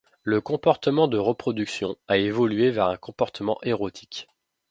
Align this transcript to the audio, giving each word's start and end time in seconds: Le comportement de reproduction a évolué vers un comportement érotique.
Le 0.23 0.41
comportement 0.41 1.07
de 1.07 1.19
reproduction 1.19 1.95
a 2.07 2.17
évolué 2.17 2.71
vers 2.71 2.87
un 2.87 2.97
comportement 2.97 3.59
érotique. 3.61 4.27